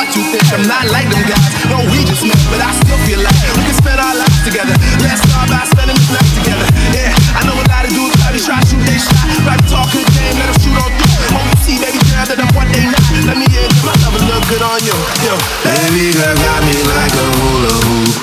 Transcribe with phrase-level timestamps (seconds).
[0.00, 0.44] what you think.
[0.56, 1.44] I'm not like them guys.
[1.68, 4.72] No, we just met, but I still feel like we can spend our lives together.
[5.04, 6.66] Let's start by spending this night together.
[6.96, 9.20] Yeah, I know a lot of dudes try to try shoot their shot.
[9.44, 11.36] Right, talk good game, let them shoot on through.
[11.36, 13.04] Hope you see, baby girl, that I'm what they not.
[13.28, 14.96] Let me in, my love will look good on you.
[15.20, 15.36] Yo.
[15.68, 18.16] Baby girl got me like a hula hoop.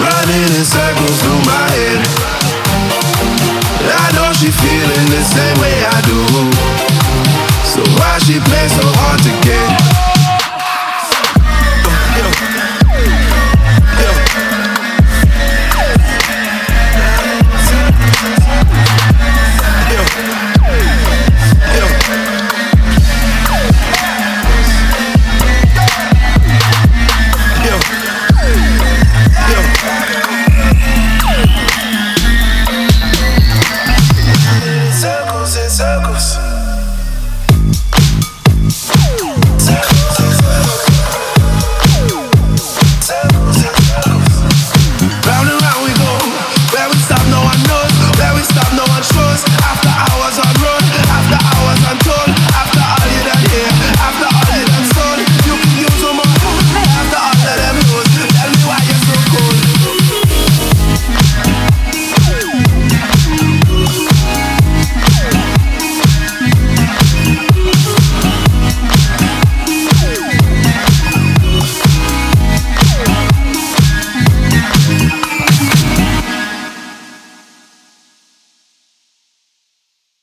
[0.00, 2.00] Running in circles through my head.
[3.84, 6.20] I know she feeling the same way I do.
[7.68, 9.67] So why she play so hard to get?